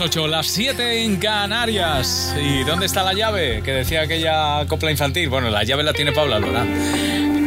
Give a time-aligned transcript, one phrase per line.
[0.00, 2.34] las 8, las 7 en Canarias.
[2.40, 3.60] ¿Y dónde está la llave?
[3.62, 5.28] Que decía aquella copla infantil.
[5.28, 6.64] Bueno, la llave la tiene Paula Lora.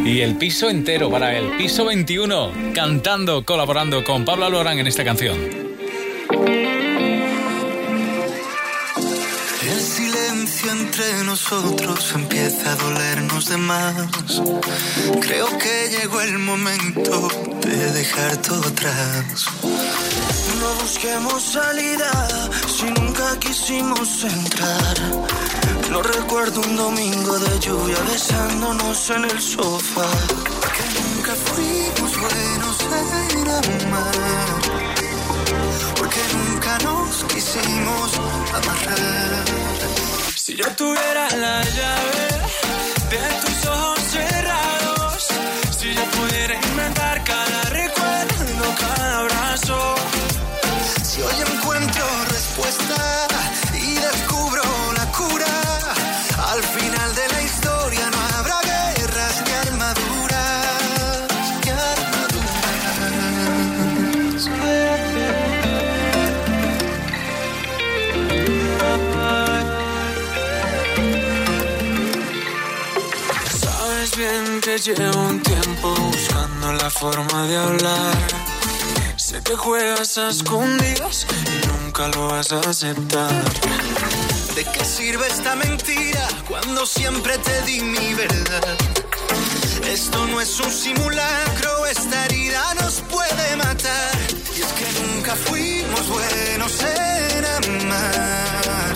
[0.05, 5.03] Y el piso entero para el piso 21, cantando, colaborando con Pablo Lorán en esta
[5.03, 5.35] canción.
[9.63, 14.41] El silencio entre nosotros empieza a dolernos de más.
[15.22, 17.30] Creo que llegó el momento
[17.66, 19.47] de dejar todo atrás.
[20.63, 22.12] No busquemos salida
[22.67, 24.95] si nunca quisimos entrar.
[25.91, 30.09] No recuerdo un domingo de lluvia besándonos en el sofá.
[30.76, 34.16] Que nunca fuimos buenos en amar.
[35.97, 38.11] Porque nunca nos quisimos
[38.53, 39.45] amarrar.
[40.34, 42.28] Si yo tuviera la llave
[43.11, 45.28] de tus ojos cerrados,
[45.78, 50.03] si yo pudiera inventar cada recuerdo, cada abrazo
[52.56, 54.62] y descubro
[54.96, 55.46] la cura,
[56.52, 60.88] al final de la historia no habrá guerras ni armaduras,
[61.64, 62.74] ni armaduras.
[73.59, 78.14] Sabes bien que llevo un tiempo buscando la forma de hablar.
[79.16, 81.26] Sé que juegas a escondidas
[81.94, 83.44] nunca lo vas a aceptar.
[84.55, 88.77] ¿De qué sirve esta mentira cuando siempre te di mi verdad?
[89.88, 94.16] Esto no es un simulacro, esta herida nos puede matar.
[94.58, 98.94] Y es que nunca fuimos buenos en amar.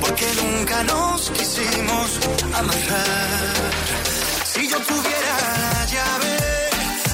[0.00, 2.18] Porque nunca nos quisimos
[2.52, 3.70] amarrar.
[4.52, 5.34] Si yo tuviera
[5.74, 6.36] la llave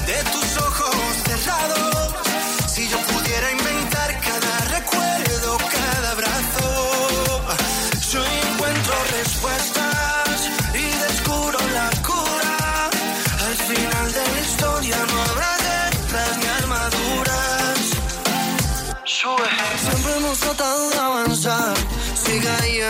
[0.07, 0.95] de tus ojos
[1.27, 1.98] cerrados,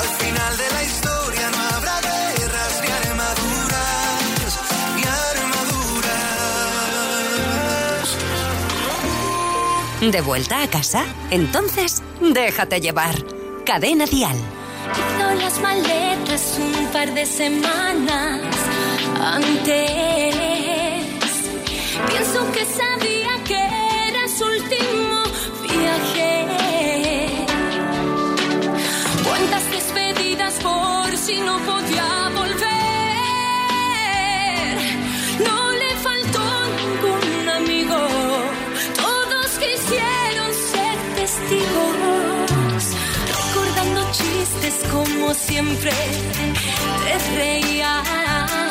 [0.00, 4.52] al final de la historia no habrá guerras ni armaduras,
[4.96, 6.10] ni armaduras.
[10.12, 11.04] ¿De vuelta a casa?
[11.30, 13.14] Entonces, déjate llevar.
[13.66, 14.36] Cadena Dial.
[15.00, 18.40] Hizo las maletas un par de semanas
[19.20, 20.34] antes.
[22.08, 23.62] Pienso que sabía que
[24.08, 25.22] era su último
[25.62, 26.30] viaje.
[29.24, 29.64] Cuántas
[30.62, 32.70] por si no podía volver.
[35.46, 36.44] No le faltó
[36.80, 37.98] ningún amigo.
[38.96, 42.82] Todos quisieron ser testigos.
[43.36, 45.92] Recordando chistes como siempre
[47.04, 48.69] te reías.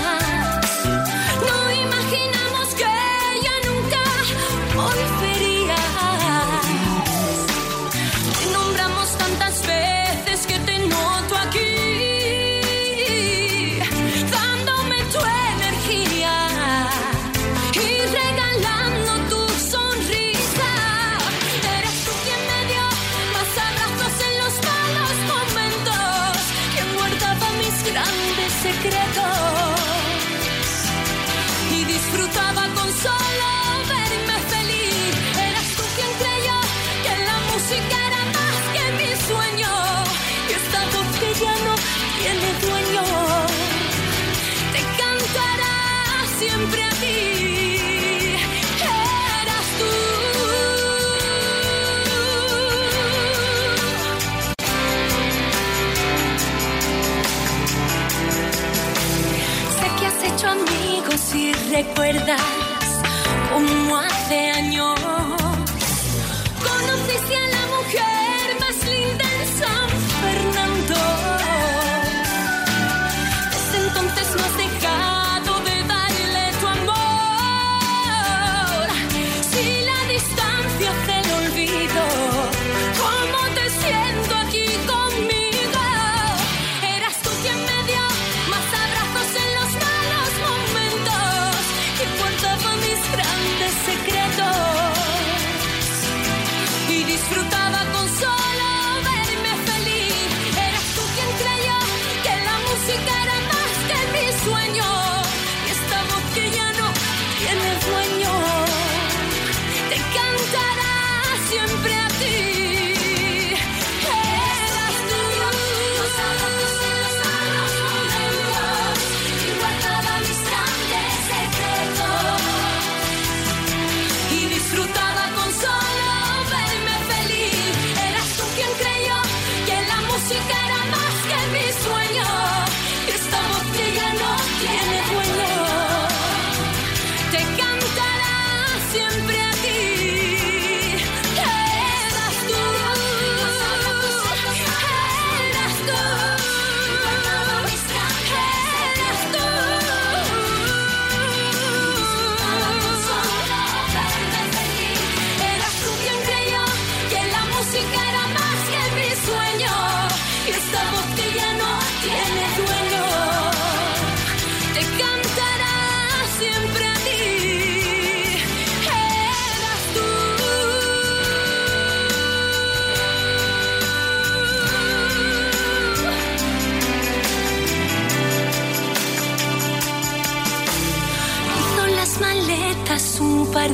[61.83, 62.58] Recuerdas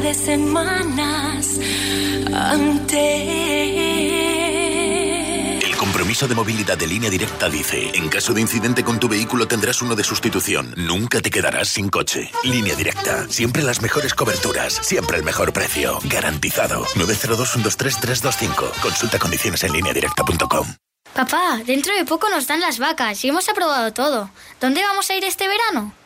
[0.05, 1.59] de semanas
[2.31, 2.95] antes.
[5.63, 9.47] El compromiso de movilidad de línea directa dice, en caso de incidente con tu vehículo
[9.47, 10.75] tendrás uno de sustitución.
[10.77, 12.29] Nunca te quedarás sin coche.
[12.43, 15.97] Línea directa, siempre las mejores coberturas, siempre el mejor precio.
[16.03, 16.85] Garantizado.
[16.93, 18.81] 902-123-325.
[18.83, 20.67] Consulta condiciones en línea directa.com.
[21.15, 24.29] Papá, dentro de poco nos dan las vacas y hemos aprobado todo.
[24.61, 25.93] ¿Dónde vamos a ir este verano?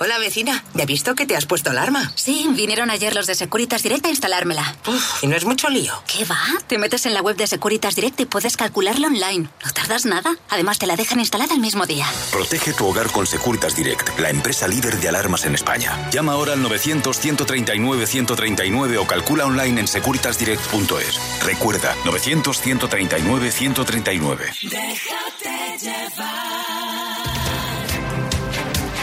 [0.00, 2.12] Hola vecina, ¿ya he visto que te has puesto alarma?
[2.14, 4.76] Sí, vinieron ayer los de Securitas Direct a instalármela.
[4.86, 5.92] Uf, ¿Y no es mucho lío?
[6.06, 6.38] ¿Qué va?
[6.68, 9.48] Te metes en la web de Securitas Direct y puedes calcularlo online.
[9.64, 10.36] No tardas nada.
[10.50, 12.06] Además te la dejan instalada el mismo día.
[12.30, 16.08] Protege tu hogar con Securitas Direct, la empresa líder de alarmas en España.
[16.12, 21.42] Llama ahora al 900-139-139 o calcula online en securitasdirect.es.
[21.44, 24.38] Recuerda, 900-139-139.
[24.62, 26.87] Déjate llevar.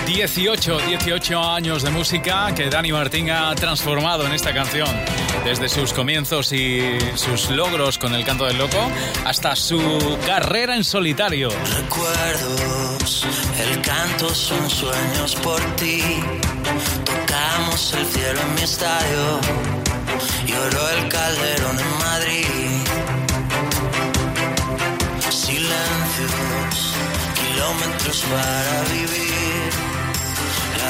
[0.06, 4.88] 18, 18 años de música que Dani Martín ha transformado en esta canción.
[5.44, 8.78] Desde sus comienzos y sus logros con el canto del loco
[9.26, 11.50] hasta su carrera en solitario.
[11.50, 13.26] Recuerdos,
[13.60, 16.02] el canto son sueños por ti.
[17.04, 19.40] Tocamos el cielo en mi estadio.
[20.46, 22.46] Lloró el calderón en Madrid.
[25.30, 26.94] Silencios,
[27.36, 29.35] kilómetros para vivir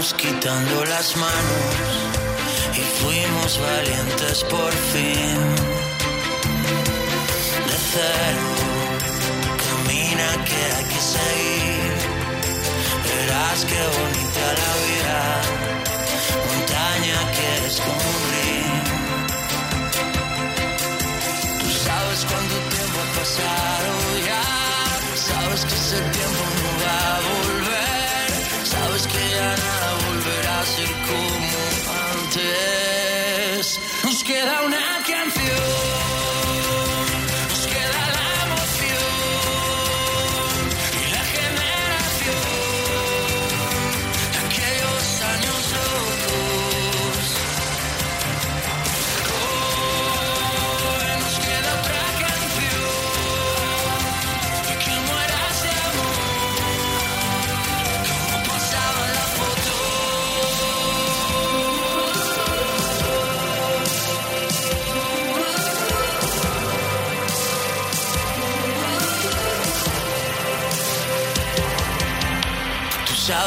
[0.00, 1.74] Quitando las manos
[2.74, 5.36] y fuimos valientes por fin.
[7.68, 8.48] De cero,
[9.66, 11.92] camina que hay que seguir.
[13.04, 15.20] Verás qué bonita la vida,
[16.48, 17.48] montaña que
[18.30, 18.78] río.
[21.60, 23.90] Tú sabes cuánto tiempo ha pasado
[24.30, 24.44] ya,
[25.14, 28.28] sabes que ese tiempo no va a volver,
[28.64, 29.89] sabes que ya nada
[30.60, 31.50] volverá a ser como
[32.22, 33.80] antes.
[34.04, 36.09] Nos queda una canción,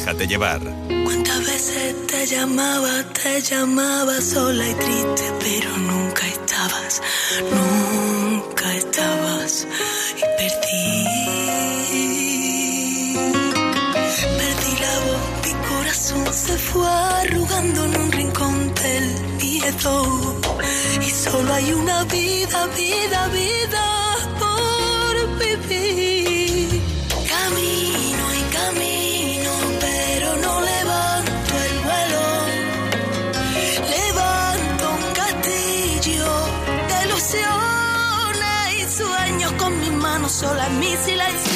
[0.00, 0.60] Déjate llevar.
[1.04, 7.02] ¿Cuántas veces te llamaba, te llamaba sola y triste, pero nunca estabas,
[7.52, 9.66] nunca estabas
[10.16, 11.04] y perdí.
[14.40, 20.40] Perdí la voz, mi corazón se fue arrugando en un rincón del miedo.
[21.06, 23.84] Y solo hay una vida, vida, vida
[24.38, 26.09] por vivir.
[40.40, 41.49] Sola mi silencio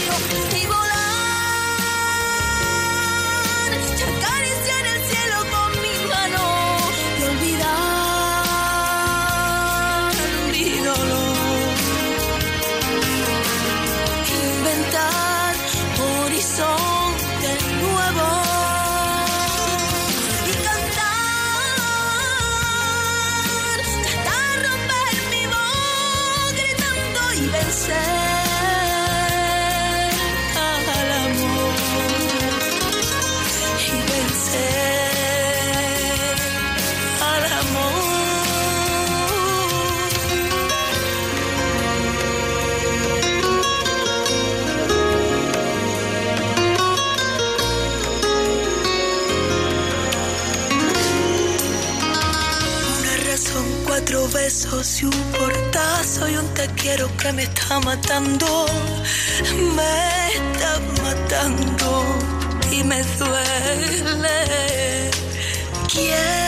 [55.05, 58.67] y un portazo un te quiero que me está matando,
[59.77, 62.05] me está matando
[62.71, 65.11] y me duele.
[65.93, 66.44] Quiero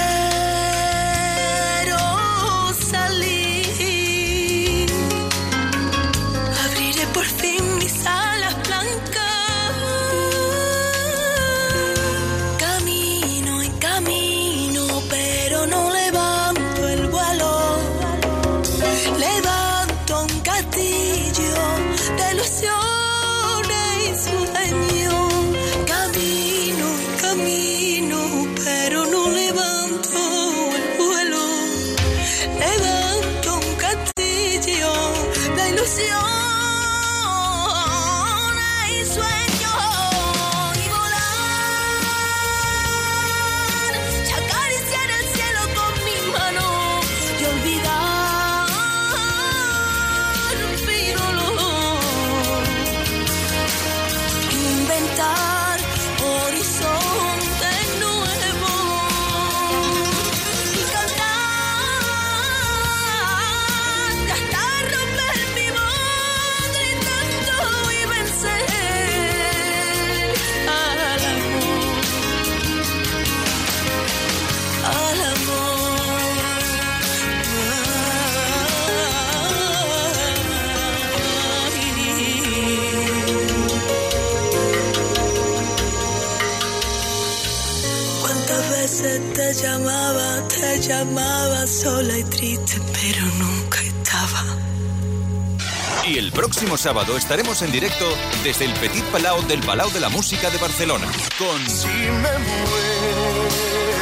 [96.87, 98.07] sábado estaremos en directo
[98.45, 101.61] desde el Petit Palau del Palau de la Música de Barcelona con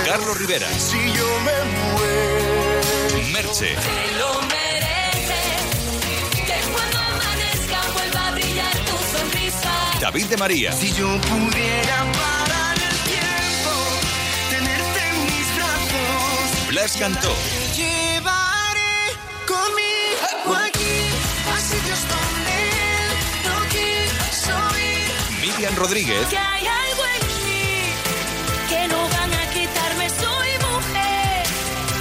[0.05, 3.31] Carlos Rivera, Si yo me muero.
[3.33, 5.65] Merche, Te lo mereces.
[6.45, 9.73] Que cuando amanezca vuelva a brillar tu sonrisa.
[10.03, 13.73] David de María, Si yo pudiera parar el tiempo,
[14.51, 16.69] tenerte en mis brazos.
[16.69, 17.35] Blas Cantó,
[25.57, 27.93] Miriam Rodríguez Que hay algo en mí
[28.69, 30.11] que no van a quitarme.
[30.11, 31.47] Soy mujer,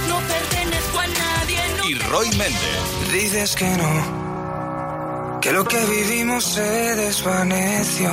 [0.08, 1.60] no pertenezco a nadie.
[1.76, 3.12] No y Roy Méndez.
[3.12, 8.10] Dices que no, que lo que vivimos se desvaneció.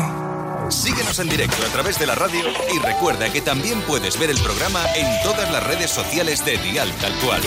[0.70, 2.44] Síguenos en directo a través de la radio
[2.74, 6.92] y recuerda que también puedes ver el programa en todas las redes sociales de Dial
[7.02, 7.42] Tal Cual.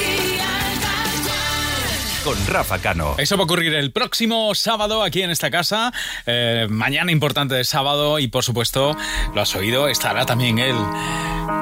[2.24, 3.16] Con Rafa Cano.
[3.18, 5.92] Eso va a ocurrir el próximo sábado aquí en esta casa.
[6.24, 8.96] Eh, mañana importante de sábado y por supuesto,
[9.34, 10.74] lo has oído, estará también él,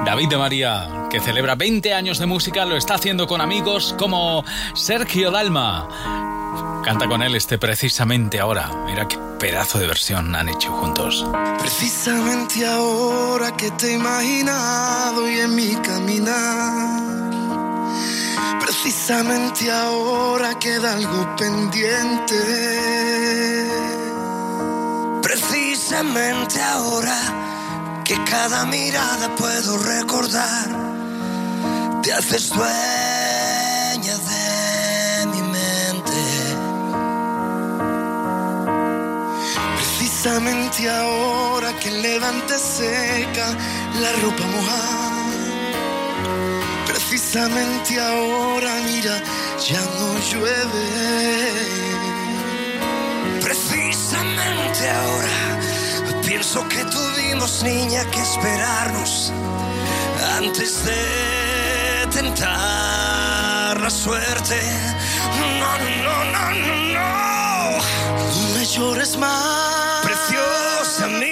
[0.06, 4.44] David de María, que celebra 20 años de música, lo está haciendo con amigos como
[4.74, 5.88] Sergio Dalma.
[6.84, 8.70] Canta con él este precisamente ahora.
[8.86, 11.26] Mira qué pedazo de versión han hecho juntos.
[11.58, 17.31] Precisamente ahora que te he imaginado y en mi caminar.
[18.82, 22.34] Precisamente ahora queda algo pendiente.
[25.22, 27.14] Precisamente ahora
[28.04, 30.68] que cada mirada puedo recordar.
[32.02, 36.22] Te haces dueña de mi mente.
[39.76, 43.46] Precisamente ahora que levantes seca
[44.00, 45.21] la ropa mojada.
[47.12, 49.22] Precisamente ahora, mira,
[49.68, 50.86] ya no llueve.
[53.42, 55.60] Precisamente ahora
[56.24, 59.30] pienso que tuvimos niña que esperarnos
[60.38, 64.62] antes de tentar la suerte.
[65.38, 67.78] No, no, no, no, no.
[68.40, 71.31] No me llores más, preciosa mía.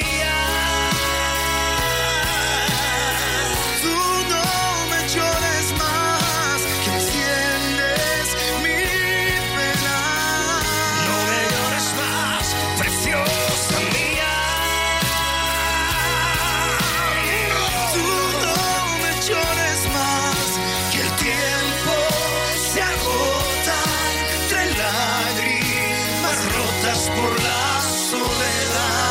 [27.16, 29.10] Por la soledad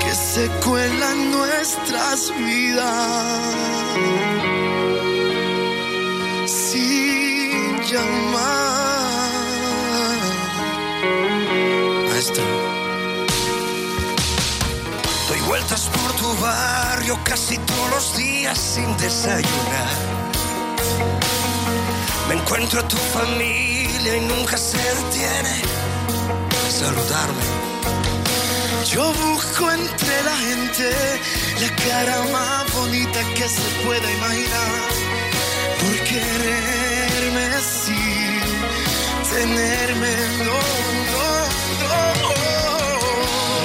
[0.00, 3.92] que se cuela nuestras vidas
[6.46, 9.02] sin llamar.
[12.08, 12.44] Maestro.
[15.28, 20.22] Doy vueltas por tu barrio casi todos los días sin desayunar.
[22.28, 25.81] Me encuentro a tu familia y nunca se detiene
[26.82, 27.46] saludarme.
[28.92, 30.86] Yo busco entre la gente
[31.62, 34.90] la cara más bonita que se pueda imaginar.
[35.80, 37.46] Por quererme
[37.82, 38.32] sin
[39.32, 40.12] tenerme,
[40.48, 40.60] no,
[41.12, 41.26] no,
[42.22, 42.34] no.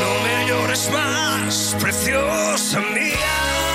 [0.01, 3.66] No me llores más, preciosa mía.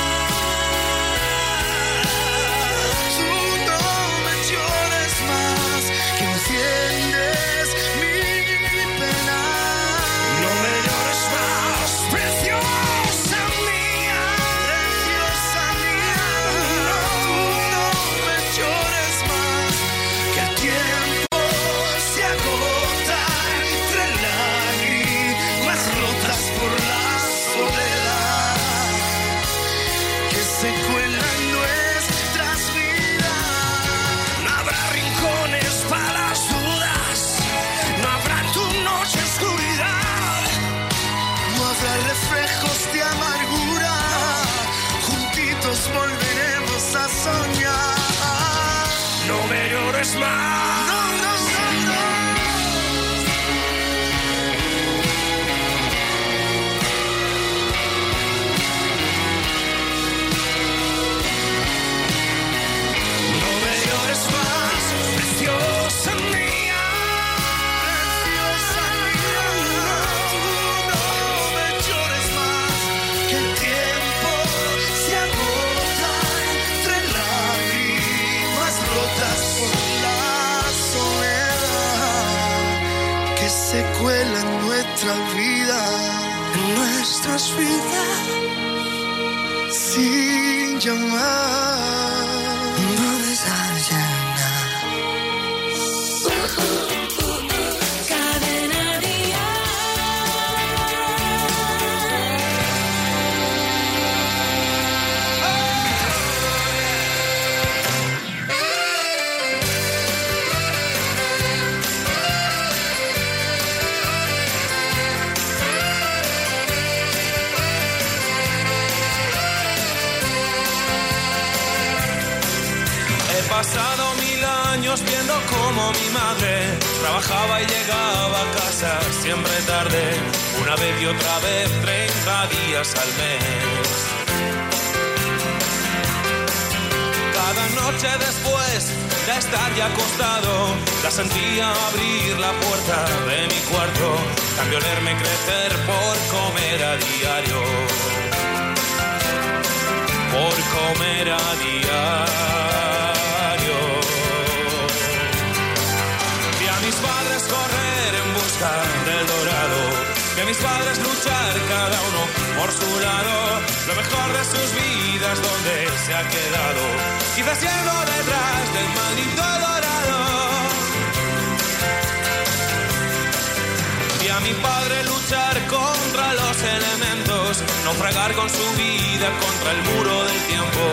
[174.42, 180.84] Mi padre luchar contra los elementos naufragar con su vida contra el muro del tiempo.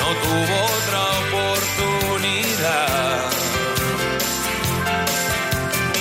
[0.00, 3.18] No tuvo otra oportunidad.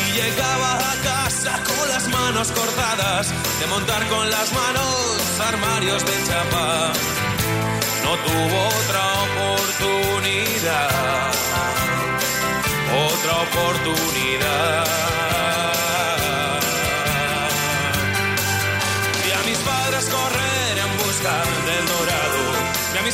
[0.02, 6.24] Y llegaba a casa con las manos cortadas, de montar con las manos armarios de
[6.28, 6.94] chapa.
[8.04, 10.90] No tuvo otra oportunidad.
[13.08, 15.15] Otra oportunidad.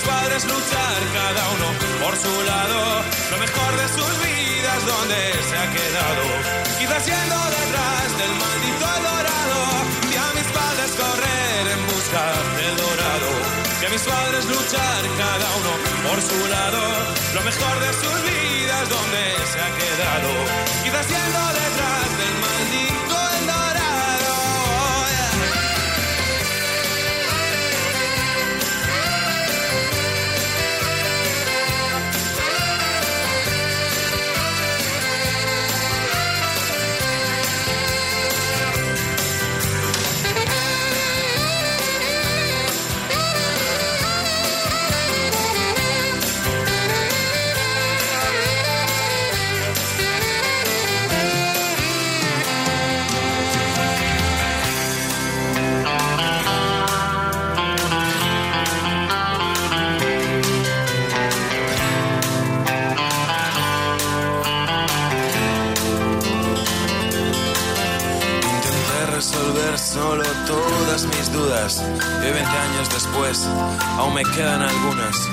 [0.04, 1.68] Padres luchar cada uno
[2.02, 2.80] por su lado.
[3.32, 6.24] Lo mejor de sus vidas donde se ha quedado.
[6.80, 9.60] Quizás yendo detrás del maldito dorado.
[10.10, 12.24] Vi a mis padres correr en busca
[12.58, 13.30] del dorado.
[13.80, 15.72] Vi a mis padres luchar cada uno
[16.08, 16.82] por su lado.
[17.36, 20.32] Lo mejor de sus vidas donde se ha quedado.
[20.84, 22.51] Quizás yendo detrás del maldito
[69.94, 71.84] solo todas mis dudas
[72.20, 73.46] y 20 años después
[73.98, 75.28] aún me quedan algunas.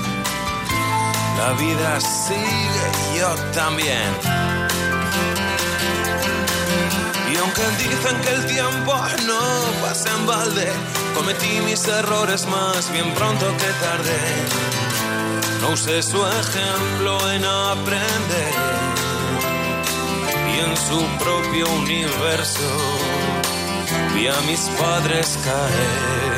[1.37, 4.09] La vida sigue yo también.
[7.31, 8.93] Y aunque dicen que el tiempo
[9.27, 9.41] no
[9.81, 10.67] pasa en balde,
[11.15, 14.19] cometí mis errores más bien pronto que tarde.
[15.61, 18.53] No usé su ejemplo en aprender
[20.53, 23.08] y en su propio universo
[24.19, 26.33] vi a mis padres caer.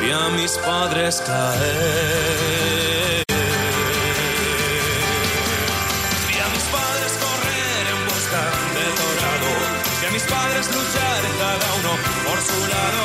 [0.00, 3.24] Vi a mis padres caer.
[6.28, 8.42] Vi a mis padres correr en busca
[8.76, 9.50] del dorado.
[10.00, 11.92] Vi a mis padres luchar cada uno
[12.26, 13.04] por su lado.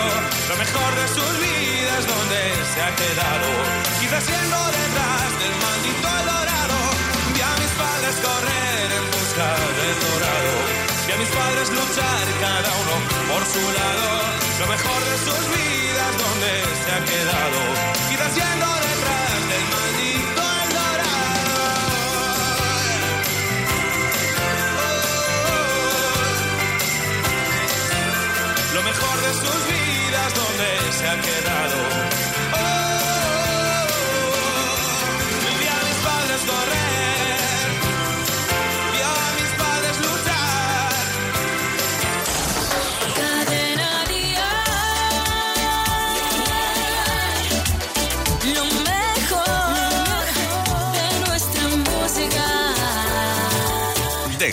[0.50, 3.50] Lo mejor de sus vidas donde se ha quedado.
[4.00, 6.78] Quizás siendo detrás del maldito dorado.
[7.36, 8.65] Vi a mis padres correr
[11.16, 12.96] a mis padres luchar cada uno
[13.32, 14.08] por su lado.
[14.60, 16.52] Lo mejor de sus vidas donde
[16.82, 17.60] se ha quedado.
[18.10, 21.56] Quizás siendo detrás del maldito el dorado.
[28.76, 32.15] lo mejor de sus vidas donde se ha quedado.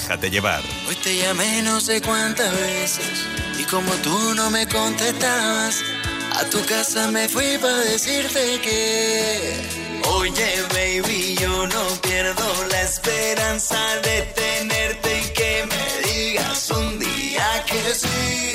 [0.02, 0.60] Déjate llevar.
[0.88, 3.24] Hoy te llamé no sé cuántas veces
[3.56, 5.80] y como tú no me contestabas,
[6.32, 9.60] a tu casa me fui para decirte que,
[10.08, 17.64] oye baby, yo no pierdo la esperanza de tenerte y que me digas un día
[17.68, 18.52] que sí.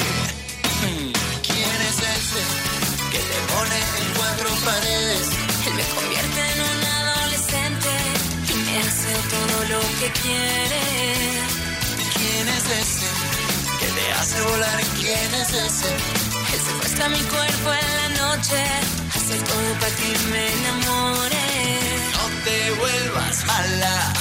[1.47, 2.43] ¿Quién es ese
[3.09, 5.27] que te pone en cuatro paredes?
[5.65, 7.89] Él me convierte en un adolescente
[8.49, 9.36] y me hace todo
[9.69, 10.81] lo que quiere.
[12.15, 13.07] ¿Quién es ese
[13.79, 14.81] que te hace volar?
[14.99, 15.91] ¿Quién es ese?
[16.53, 18.59] Él secuestra mi cuerpo en la noche,
[19.15, 21.45] hace todo para que me enamore.
[22.17, 24.13] No te vuelvas mala,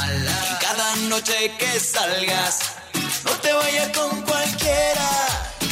[0.51, 2.59] y cada noche que salgas,
[3.25, 5.11] no te vayas con cualquiera,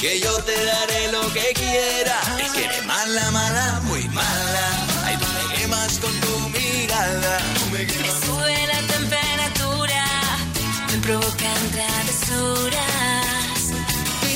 [0.01, 2.21] que yo te daré lo que quiera.
[2.41, 4.67] Es que eres mala, mala, muy mala.
[5.05, 7.39] Ay, tú me quemas con tu mirada.
[7.59, 8.34] Tú.
[11.05, 12.79] Provocan travesuras.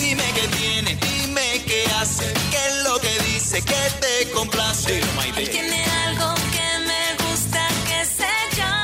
[0.00, 5.00] Dime qué tiene, dime qué hace, qué es lo que dice, que te complace.
[5.36, 8.74] Él tiene algo que me gusta, que sé yo.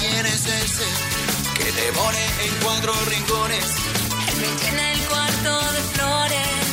[0.00, 0.88] ¿Quién es ese
[1.56, 3.66] que te pone en cuatro rincones?
[4.30, 6.72] Él me llena el cuarto de flores,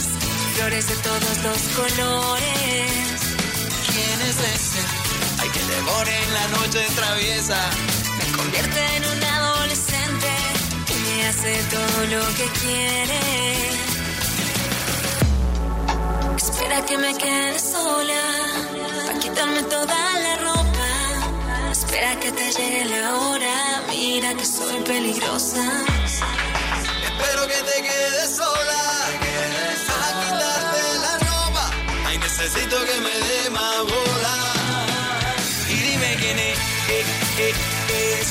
[0.55, 3.17] flores de todos los colores.
[3.91, 4.81] ¿Quién es ese?
[5.39, 7.59] Ay, que te pone en la noche traviesa.
[8.47, 10.31] Convierte en un adolescente
[10.89, 13.19] y me hace todo lo que quiere.
[16.37, 18.21] Espera que me quede sola,
[19.05, 20.89] para quitarme toda la ropa.
[21.73, 25.65] Espera que te llegue la hora, mira que soy peligrosa.
[27.03, 28.81] Espero que te quedes sola,
[29.89, 31.71] para quitarte la ropa.
[32.05, 34.16] Ay, necesito que me dé más bola.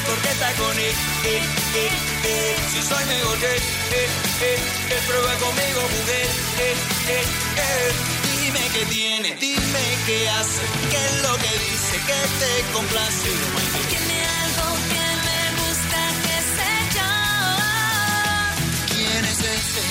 [0.07, 1.43] Eh, porque está con él, eh,
[1.75, 1.91] eh,
[2.25, 2.57] eh.
[2.73, 4.09] Si soy mejor que, eh,
[4.41, 4.59] eh,
[4.91, 6.27] eh, prueba conmigo, mujer,
[6.59, 6.75] eh,
[7.09, 7.25] eh,
[7.57, 7.93] eh.
[8.41, 13.31] Dime qué tiene, dime qué hace, qué es lo que dice, que te complace.
[13.89, 17.13] Tiene algo que me gusta, que sé yo.
[18.95, 19.83] ¿Quién es ese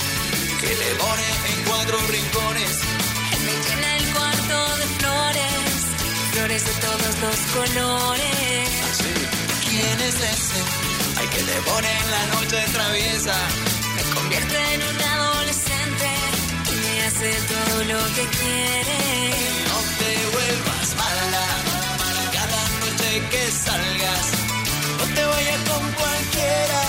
[0.62, 2.74] que le pone en cuatro rincones?
[3.46, 5.72] Me llena el cuarto de flores,
[6.34, 8.35] flores de todos los colores.
[11.56, 13.34] Le pone en la noche traviesa.
[13.96, 16.10] Me convierte en un adolescente
[16.70, 19.00] y me hace todo lo que quiere.
[19.72, 21.48] No te vuelvas mala,
[22.36, 24.26] cada noche que salgas.
[25.00, 26.84] No te vayas con cualquiera,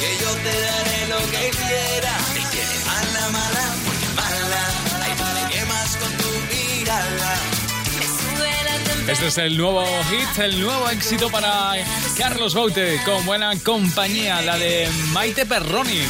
[0.00, 1.97] que yo te daré lo que quiera.
[9.08, 11.72] Este es el nuevo hit, el nuevo éxito para
[12.18, 16.02] Carlos Baute con buena compañía, la de Maite Perroni,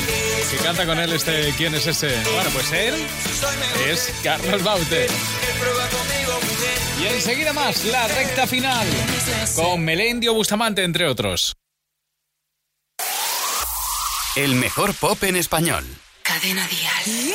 [0.51, 2.09] que canta con él este ¿Quién es ese?
[2.35, 2.95] Bueno, pues él
[3.89, 5.07] es Carlos Baute.
[7.01, 8.87] Y enseguida más, la recta final,
[9.55, 11.55] con Melendio Bustamante, entre otros.
[14.35, 15.85] El mejor pop en español.
[16.25, 17.35] Cadena Dial.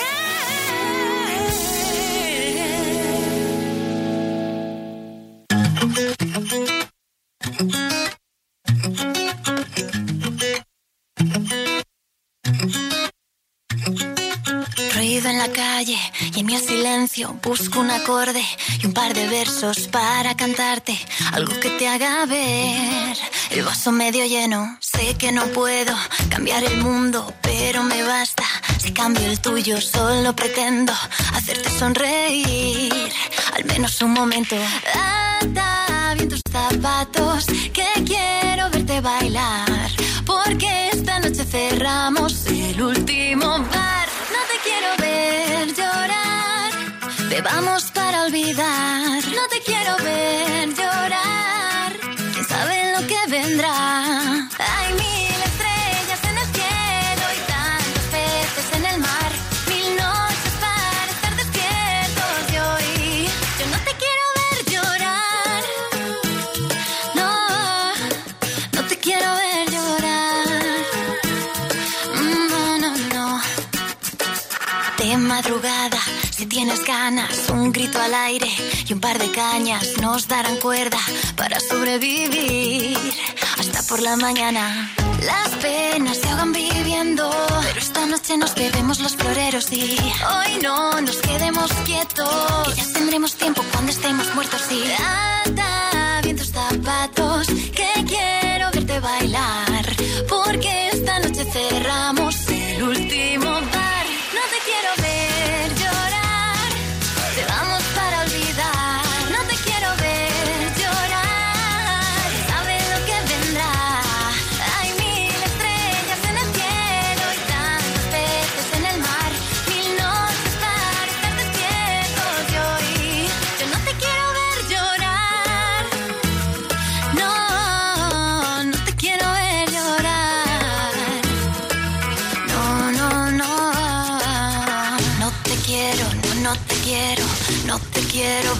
[14.95, 15.97] Ruido en la calle
[16.33, 18.43] y en mi silencio busco un acorde
[18.81, 20.97] y un par de versos para cantarte.
[21.33, 23.17] Algo que te haga ver
[23.51, 24.77] el vaso medio lleno.
[24.79, 25.95] Sé que no puedo
[26.29, 28.43] cambiar el mundo, pero me basta.
[28.79, 30.93] Si cambio el tuyo, solo pretendo
[31.33, 33.13] hacerte sonreír.
[33.53, 34.55] Al menos un momento.
[34.93, 37.22] Ata bien tus zapatos,
[78.13, 78.49] al aire
[78.88, 80.99] y un par de cañas nos darán cuerda
[81.36, 82.97] para sobrevivir
[83.58, 84.91] hasta por la mañana.
[85.23, 87.30] Las penas se ahogan viviendo,
[87.63, 89.97] pero esta noche nos bebemos los floreros y
[90.36, 92.73] hoy no nos quedemos quietos.
[92.76, 97.47] Que ya tendremos tiempo cuando estemos muertos y ata bien zapatos,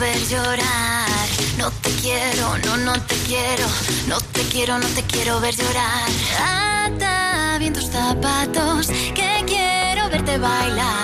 [0.04, 1.08] ver llorar.
[1.58, 3.66] No te quiero, no, no te quiero.
[4.08, 6.10] No te quiero, no te quiero ver llorar.
[6.40, 11.03] Ata bien tus zapatos, que quiero verte bailar.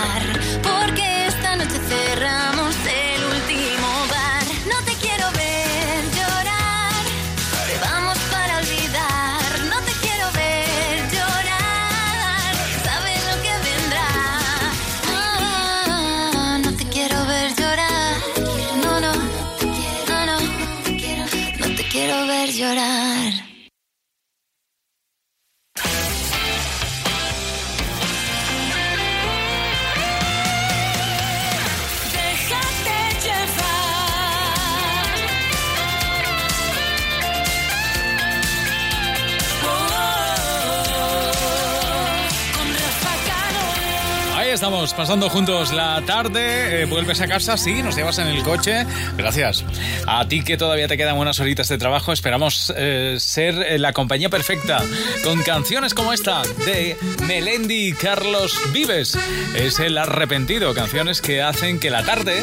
[45.00, 46.82] Pasando juntos la tarde.
[46.82, 48.86] Eh, vuelves a casa, sí, nos llevas en el coche.
[49.16, 49.64] Gracias.
[50.06, 54.30] A ti que todavía te quedan unas horitas de trabajo, esperamos eh, ser la compañía
[54.30, 54.84] perfecta
[55.24, 56.98] con canciones como esta de
[57.30, 59.18] Melendi Carlos Vives.
[59.56, 62.42] Es el arrepentido, canciones que hacen que la tarde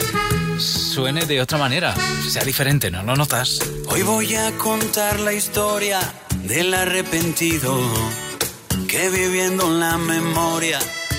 [0.59, 1.95] suene de otra manera,
[2.27, 3.59] sea diferente, ¿no lo notas?
[3.88, 6.01] Hoy voy a contar la historia
[6.45, 7.79] del arrepentido
[8.88, 10.79] que viviendo en la memoria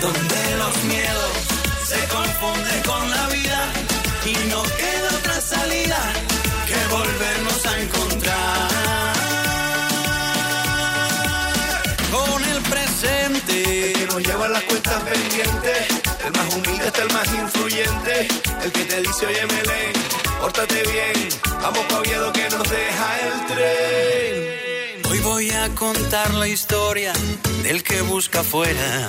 [0.00, 1.32] donde los miedos
[1.84, 3.72] se confunden con la vida
[4.24, 5.98] y no queda otra salida
[6.66, 8.68] que volvernos a encontrar
[12.10, 15.86] con el presente que nos lleva las cuentas pendientes.
[16.24, 18.28] El más humilde está el más influyente,
[18.64, 19.92] el que te dice oye Melén,
[20.40, 21.28] pórtate bien,
[21.60, 25.10] vamos pa' Oviedo que nos deja el tren.
[25.10, 27.12] Hoy voy a contar la historia
[27.64, 29.08] del que busca afuera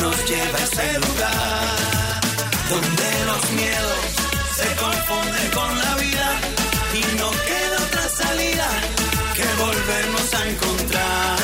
[0.00, 2.20] nos lleva a ese lugar
[2.70, 4.02] donde los miedos
[4.56, 6.40] se confunden con la vida
[6.94, 8.68] y no queda otra salida
[9.34, 11.38] que volvernos a encontrar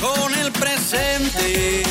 [0.00, 1.82] con el presente.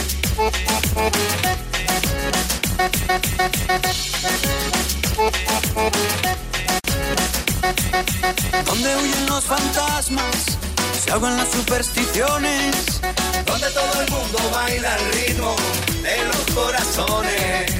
[8.65, 10.57] Donde huyen los fantasmas,
[10.99, 13.01] se ahogan las supersticiones.
[13.45, 15.55] Donde todo el mundo baila al ritmo
[16.03, 17.73] de los corazones.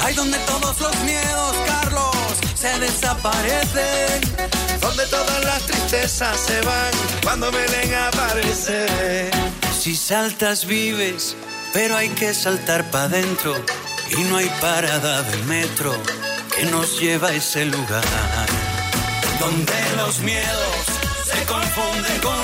[0.00, 2.16] Hay donde todos los miedos, Carlos,
[2.54, 4.20] se desaparecen.
[4.80, 6.90] Donde todas las tristezas se van
[7.22, 9.30] cuando Belén aparece.
[9.80, 11.36] Si saltas vives,
[11.72, 13.54] pero hay que saltar para adentro.
[14.16, 15.94] Y no hay parada de metro
[16.54, 18.04] que nos lleva a ese lugar.
[19.40, 20.94] Donde los miedos
[21.24, 22.43] se confunden con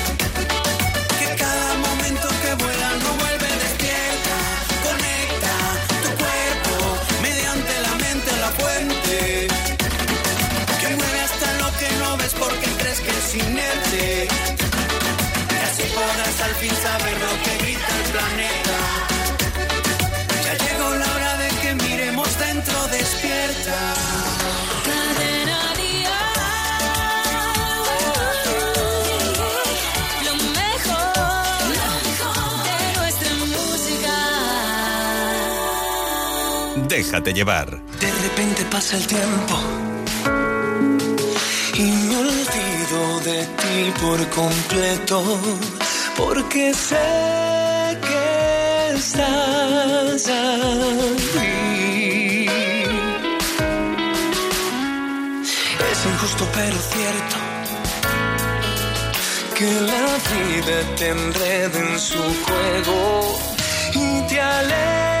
[37.11, 37.67] Déjate llevar.
[37.99, 39.59] De repente pasa el tiempo
[41.75, 45.21] y me olvido de ti por completo,
[46.15, 46.95] porque sé
[48.07, 52.47] que estás aquí.
[55.91, 57.35] Es injusto pero cierto
[59.53, 63.37] que la vida te enrede en su juego
[63.95, 65.20] y te aleje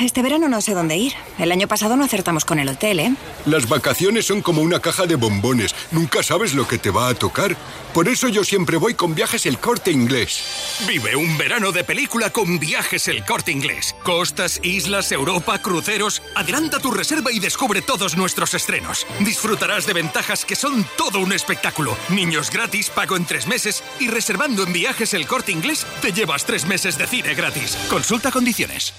[0.00, 1.12] Este verano no sé dónde ir.
[1.38, 3.14] El año pasado no acertamos con el hotel, ¿eh?
[3.46, 5.74] Las vacaciones son como una caja de bombones.
[5.92, 7.56] Nunca sabes lo que te va a tocar.
[7.92, 10.80] Por eso yo siempre voy con viajes el corte inglés.
[10.88, 13.94] Vive un verano de película con viajes el corte inglés.
[14.02, 16.22] Costas, islas, Europa, cruceros.
[16.34, 19.06] Adelanta tu reserva y descubre todos nuestros estrenos.
[19.20, 21.96] Disfrutarás de ventajas que son todo un espectáculo.
[22.08, 26.44] Niños gratis, pago en tres meses y reservando en viajes el corte inglés te llevas
[26.44, 27.76] tres meses de cine gratis.
[27.88, 28.92] Consulta condiciones.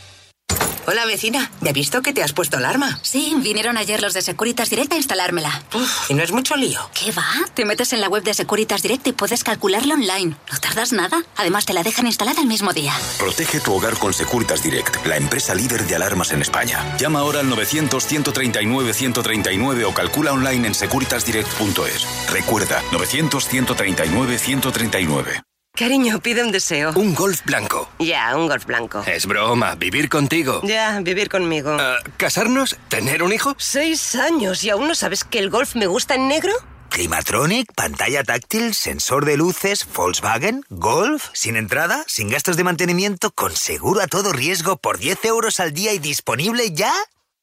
[0.88, 3.00] Hola vecina, ¿ya he visto que te has puesto alarma?
[3.02, 5.64] Sí, vinieron ayer los de Securitas Direct a instalármela.
[5.74, 6.80] Uf, y no es mucho lío.
[6.94, 7.26] ¿Qué va?
[7.56, 10.36] Te metes en la web de Securitas Direct y puedes calcularlo online.
[10.52, 11.24] No tardas nada.
[11.38, 12.94] Además, te la dejan instalada el mismo día.
[13.18, 16.96] Protege tu hogar con Securitas Direct, la empresa líder de alarmas en España.
[17.00, 22.30] Llama ahora al 900-139-139 o calcula online en securitasdirect.es.
[22.30, 25.42] Recuerda, 900-139-139.
[25.76, 26.94] Cariño, pide un deseo.
[26.96, 27.90] Un golf blanco.
[28.00, 29.04] Ya, un golf blanco.
[29.06, 30.62] Es broma, vivir contigo.
[30.64, 31.76] Ya, vivir conmigo.
[31.78, 32.78] Ah, ¿Casarnos?
[32.88, 33.56] ¿Tener un hijo?
[33.58, 36.54] Seis años y aún no sabes que el golf me gusta en negro.
[36.90, 43.54] Climatronic, pantalla táctil, sensor de luces, Volkswagen, Golf, sin entrada, sin gastos de mantenimiento, con
[43.54, 46.94] seguro a todo riesgo por 10 euros al día y disponible ya.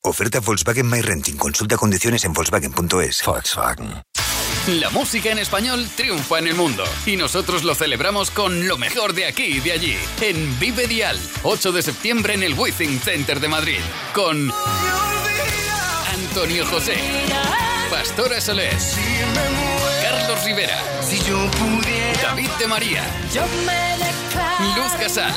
[0.03, 1.37] Oferta Volkswagen My Renting.
[1.37, 3.23] Consulta condiciones en Volkswagen.es.
[3.27, 4.03] Volkswagen.
[4.69, 9.13] La música en español triunfa en el mundo y nosotros lo celebramos con lo mejor
[9.13, 9.99] de aquí y de allí.
[10.21, 13.81] En Vive Dial, 8 de septiembre en el Withing Center de Madrid,
[14.15, 14.53] con
[16.13, 16.95] Antonio José,
[17.91, 18.73] Pastora Soler,
[20.01, 20.79] Carlos Rivera,
[22.23, 23.03] David de María,
[24.77, 25.35] Luz Casal,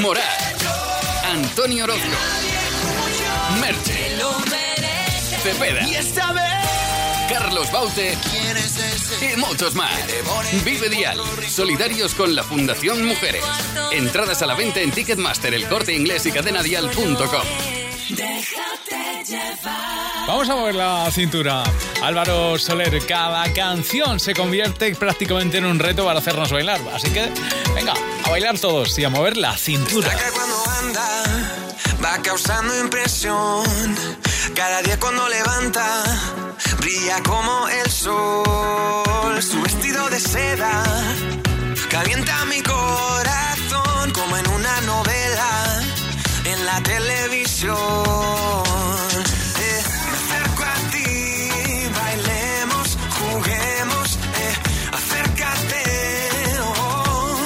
[0.00, 0.24] Morat,
[1.30, 2.08] Antonio Orozco,
[3.60, 4.16] Merche,
[5.42, 5.86] Cepeda.
[7.28, 8.16] Carlos Baute
[9.20, 9.92] y muchos más.
[10.64, 13.44] Vive Dial, solidarios con la Fundación Mujeres.
[13.92, 16.32] Entradas a la venta en Ticketmaster, el corte inglés y
[18.14, 20.26] cadenadial.com.
[20.26, 21.64] Vamos a mover la cintura.
[22.02, 26.80] Álvaro Soler, cada canción se convierte prácticamente en un reto para hacernos bailar.
[26.92, 27.30] Así que,
[27.74, 27.94] venga,
[28.24, 30.10] a bailar todos y a mover la cintura.
[30.10, 31.22] Saca cuando anda,
[32.04, 33.64] va causando impresión.
[34.54, 36.02] Cada día cuando levanta,
[36.78, 39.42] brilla como el sol.
[39.42, 40.82] Su vestido de seda
[41.90, 45.55] Calienta mi corazón como en una novela
[46.66, 47.76] la televisión.
[49.66, 51.08] Eh, me acerco a ti,
[52.00, 52.86] bailemos,
[53.18, 54.06] juguemos,
[54.42, 54.54] eh,
[54.98, 55.84] acércate.
[56.62, 57.38] oh,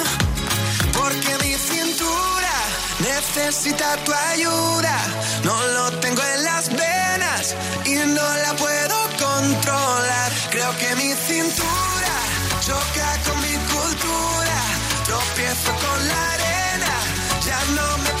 [0.97, 2.55] porque mi cintura
[2.99, 4.97] necesita tu ayuda.
[5.43, 7.55] No lo tengo en las venas
[7.85, 10.29] y no la puedo controlar.
[10.49, 12.15] Creo que mi cintura
[12.65, 14.59] choca con mi cultura.
[15.05, 16.93] Tropiezo con la arena,
[17.45, 18.20] ya no me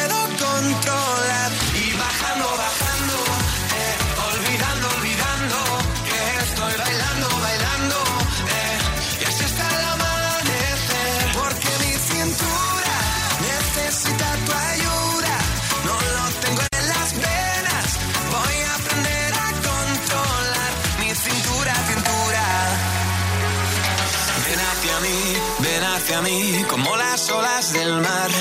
[27.31, 28.31] olas del mar.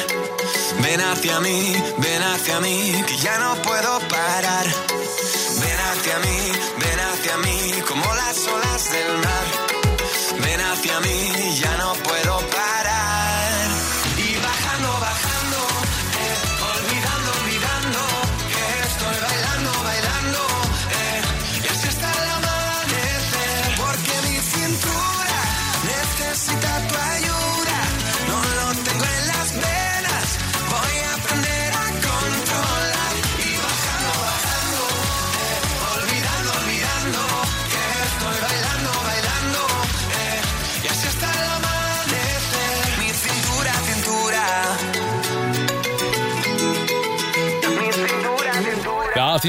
[0.82, 4.89] Ven hacia mí, ven hacia mí, que ya no puedo parar.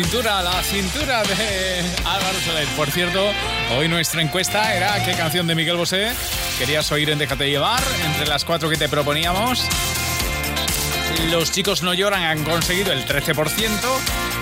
[0.03, 0.41] Cintura.
[0.41, 2.67] La cintura, de Álvaro Soler.
[2.75, 3.31] Por cierto,
[3.77, 6.13] hoy nuestra encuesta era qué canción de Miguel Bosé
[6.57, 9.63] querías oír en Déjate llevar, entre las cuatro que te proponíamos.
[11.29, 13.65] Los chicos no lloran han conseguido el 13%,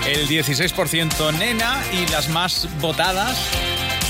[0.06, 3.36] el 16% Nena y las más votadas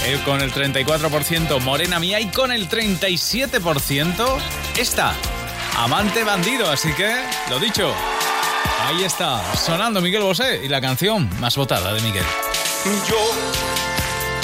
[0.04, 4.38] eh, con el 34% Morena Mía y con el 37%
[4.78, 5.14] esta,
[5.76, 6.70] Amante Bandido.
[6.70, 7.12] Así que,
[7.48, 7.92] lo dicho,
[8.90, 12.24] ahí está, sonando Miguel Bosé y la canción más votada de Miguel.
[13.08, 13.18] Yo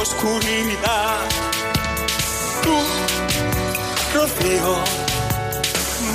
[0.00, 1.18] oscuridad,
[2.62, 2.76] tu
[4.14, 4.76] rocío,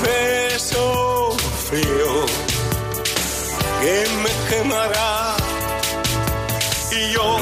[0.02, 1.36] beso
[1.68, 2.26] frío
[3.82, 5.36] que me quemará.
[6.90, 7.36] Y yo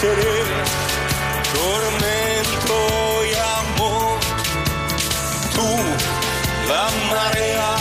[0.00, 0.36] seré
[1.54, 2.76] tormento
[3.24, 4.18] y amor.
[5.54, 5.68] Tú,
[6.68, 7.76] la marea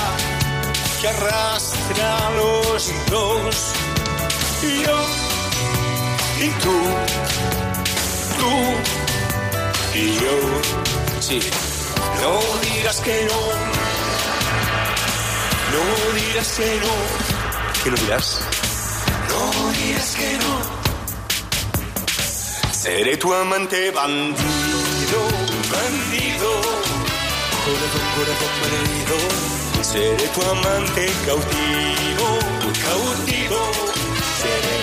[1.01, 3.55] que arrastra a los dos.
[4.63, 4.99] Y yo,
[6.39, 6.77] y tú,
[8.39, 8.53] tú
[9.93, 10.35] y yo.
[11.19, 11.39] Sí,
[12.21, 13.39] no digas que no.
[15.73, 15.83] No
[16.19, 16.93] digas que no.
[17.83, 18.39] ¿Qué no dirás?
[19.29, 20.84] No digas que no.
[22.85, 25.21] Seré tu amante bandido,
[25.73, 26.51] bandido,
[27.65, 29.17] corazón, corazón malherido.
[29.81, 32.27] Seré tu amante cautivo,
[32.85, 33.59] cautivo.
[34.39, 34.77] Seré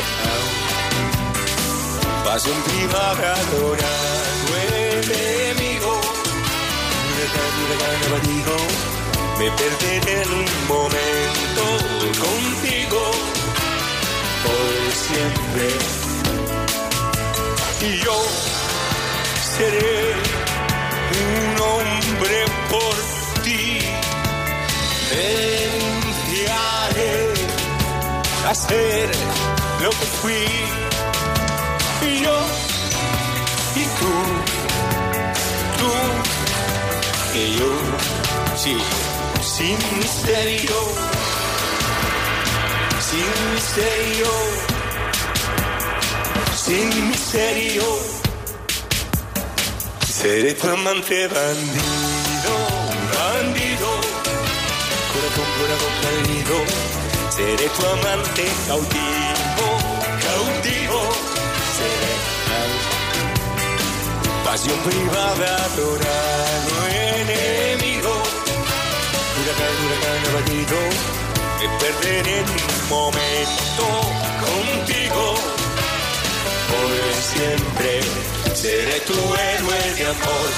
[2.24, 5.92] pasión privada, adorado enemigo.
[7.06, 8.54] Huracán, huracán, abatido.
[9.38, 11.64] Me perderé en un momento
[12.18, 13.00] contigo,
[14.42, 16.11] por siempre
[17.82, 18.16] y yo
[19.56, 20.14] seré
[21.24, 22.94] un hombre por
[23.42, 23.64] ti.
[25.10, 26.54] Renunciaré
[28.48, 29.10] a ser
[29.82, 30.46] lo que fui
[32.02, 32.38] y yo
[33.74, 34.12] y tú,
[35.78, 35.88] tú
[37.34, 37.72] y yo,
[38.56, 38.76] sí,
[39.42, 40.78] sin misterio,
[43.00, 44.71] sin misterio
[46.72, 47.84] sin misterio.
[50.18, 52.54] Seré tu amante bandido,
[53.16, 53.90] bandido,
[55.12, 56.56] corazón, corazón perdido.
[57.36, 59.66] Seré tu amante cautivo,
[60.26, 61.00] cautivo.
[61.76, 62.12] Seré
[64.46, 66.74] pasión privada, adorado
[67.20, 68.14] enemigo.
[69.36, 70.78] Huracán, huracán abatido.
[71.58, 73.86] Me perderé en un momento
[74.44, 75.61] contigo.
[76.72, 78.00] Por siempre
[78.54, 80.50] seré tu héroe de amor.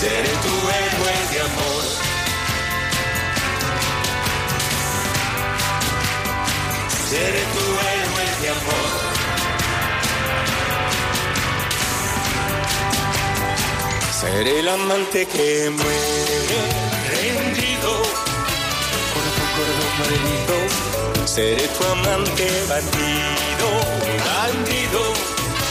[0.00, 1.84] Seré tu héroe de amor.
[7.10, 8.88] Seré tu héroe de amor.
[14.20, 16.60] Seré el amante que muere
[17.10, 17.90] rendido.
[19.12, 20.65] Corazón, corazón malherido.
[21.36, 23.68] Seré tu amante bandido,
[24.24, 25.02] bandido.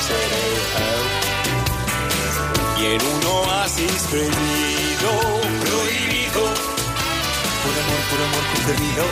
[0.06, 0.46] Seré
[2.78, 5.10] y en un oasis prohibido,
[5.66, 6.44] prohibido.
[7.64, 9.06] Por amor, por amor concebido,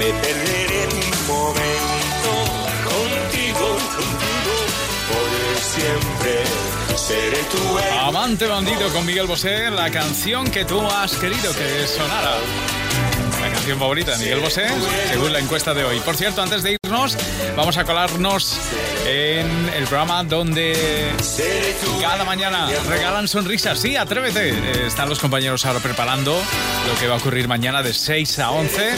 [0.00, 2.30] me perderé en un momento
[2.90, 4.54] contigo, contigo.
[5.12, 5.30] Por
[5.62, 6.34] siempre
[6.96, 7.62] seré tu.
[8.00, 12.34] Amante bandido con Miguel Bosé, la canción que tú has querido que sonara.
[13.76, 14.66] Favorita de Miguel Bosé,
[15.10, 16.00] según la encuesta de hoy.
[16.00, 17.16] Por cierto, antes de irnos,
[17.56, 18.58] vamos a colarnos
[19.06, 21.10] en el programa donde
[22.00, 23.78] cada mañana regalan sonrisas.
[23.78, 24.50] Sí, atrévete.
[24.50, 26.40] Eh, Están los compañeros ahora preparando
[26.86, 28.94] lo que va a ocurrir mañana de 6 a 11.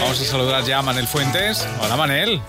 [0.00, 1.66] Vamos a saludar ya a Manel Fuentes.
[1.80, 2.40] Hola, Manel.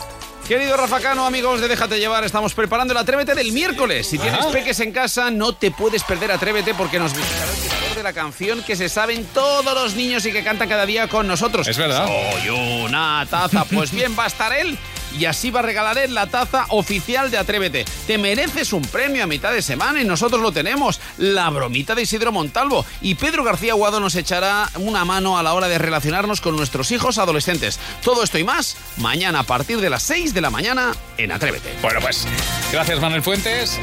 [0.52, 4.06] Querido Rafa Cano, amigos de Déjate Llevar, estamos preparando el Atrévete del miércoles.
[4.06, 4.52] Si tienes Ajá.
[4.52, 8.12] peques en casa, no te puedes perder Atrévete porque nos visitará el creador de la
[8.12, 11.70] canción que se saben todos los niños y que cantan cada día con nosotros.
[11.70, 12.06] Es verdad.
[12.06, 13.64] Soy una taza.
[13.64, 14.78] Pues bien, va a estar él
[15.18, 17.86] y así va a regalar él la taza oficial de Atrévete.
[18.08, 21.00] Te mereces un premio a mitad de semana y nosotros lo tenemos.
[21.18, 22.86] La bromita de Isidro Montalvo.
[23.02, 26.92] Y Pedro García Guado nos echará una mano a la hora de relacionarnos con nuestros
[26.92, 27.80] hijos adolescentes.
[28.04, 31.74] Todo esto y más mañana a partir de las 6 de la mañana en Atrévete.
[31.82, 32.28] Bueno, pues
[32.72, 33.80] gracias Manuel Fuentes.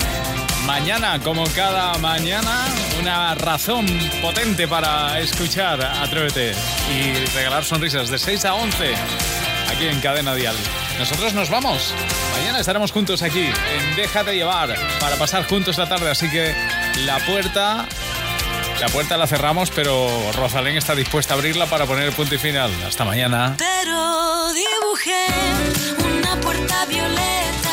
[0.66, 2.66] Mañana, como cada mañana,
[3.00, 3.86] una razón
[4.20, 6.52] potente para escuchar Atrévete
[6.92, 10.56] y regalar sonrisas de 6 a 11 aquí en Cadena Dial.
[10.98, 11.94] Nosotros nos vamos.
[12.38, 16.54] Mañana estaremos juntos aquí en Déjate llevar para pasar juntos la tarde, así que
[17.04, 17.86] la puerta
[18.80, 22.38] la puerta la cerramos, pero Rosalén está dispuesta a abrirla para poner el punto y
[22.38, 22.70] final.
[22.86, 23.56] Hasta mañana.
[23.58, 25.26] Pero dibujé
[26.04, 27.67] una puerta violeta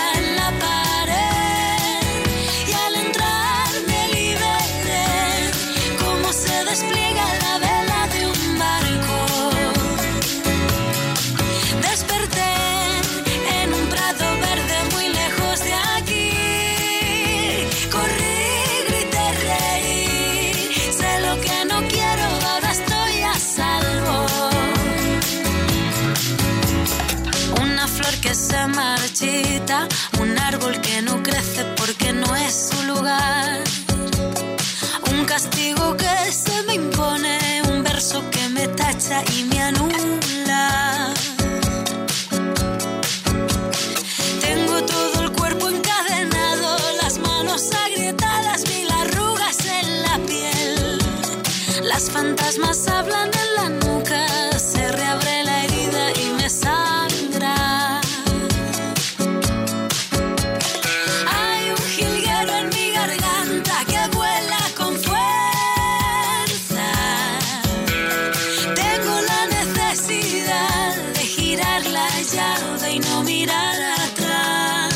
[72.96, 74.94] y no mirar atrás.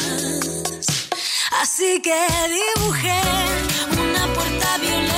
[1.62, 3.22] Así que dibujé
[3.91, 5.09] una puerta violeta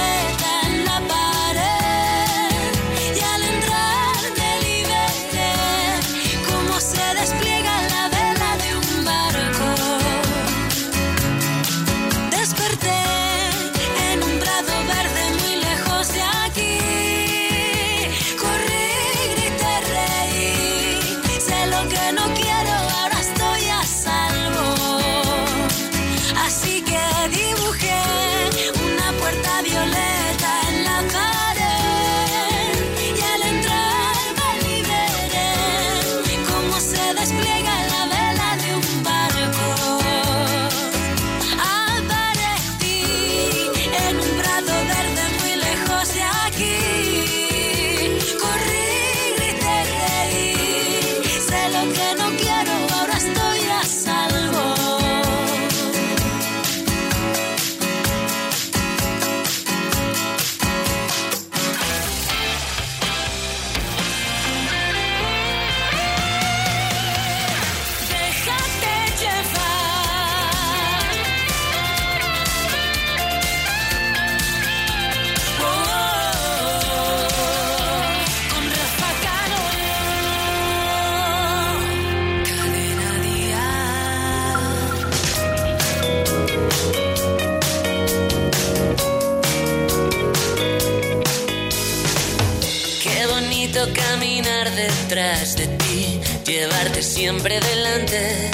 [97.39, 98.51] delante.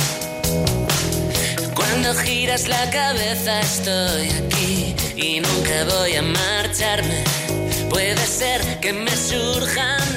[1.74, 7.24] Cuando giras la cabeza estoy aquí y nunca voy a marcharme.
[7.90, 10.17] Puede ser que me surjan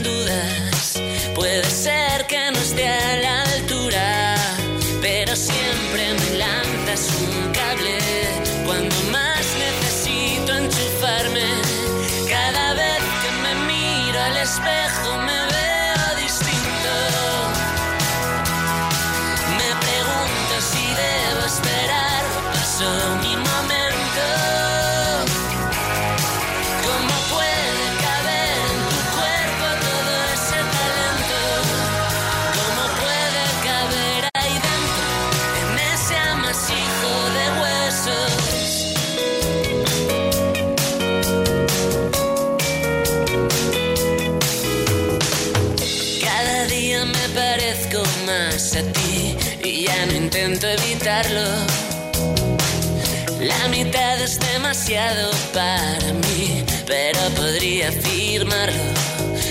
[53.40, 58.82] La mitad es demasiado para mí, pero podría firmarlo.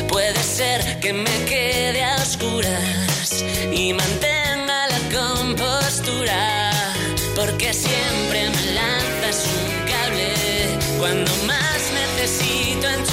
[0.08, 6.72] Puede ser que me quede a oscuras y mantenga la compostura,
[7.36, 10.34] porque siempre me lanzas un cable
[10.98, 13.06] cuando más necesito en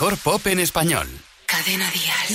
[0.00, 1.08] mejor pop en español.
[1.44, 2.30] Cadena Díaz.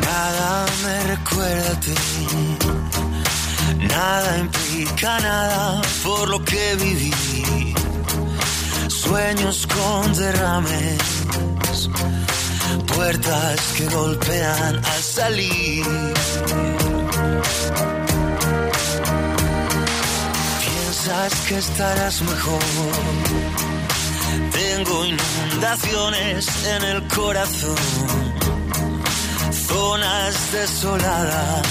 [0.00, 1.94] Nada me recuerda a ti.
[3.80, 7.74] Nada implica nada por lo que viví.
[8.88, 11.02] Sueños con derrames.
[12.94, 15.84] Puertas que golpean al salir
[20.64, 22.62] Piensas que estarás mejor.
[24.52, 27.76] Tengo inundaciones en el corazón,
[29.52, 31.66] zonas desoladas,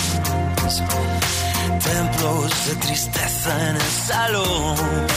[1.84, 5.16] templos de tristeza en el salón.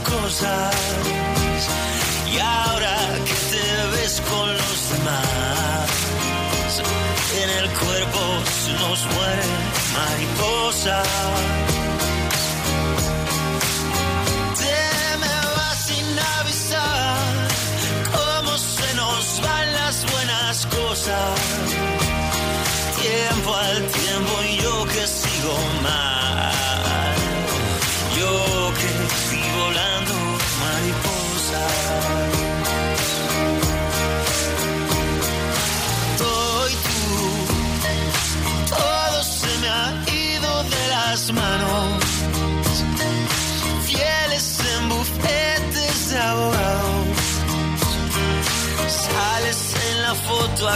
[0.00, 0.74] cosas
[2.32, 5.88] y ahora que te ves con los demás,
[7.42, 8.20] en el cuerpo
[8.64, 9.50] se nos mueren
[9.94, 11.55] mariposas.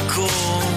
[0.09, 0.70] cool.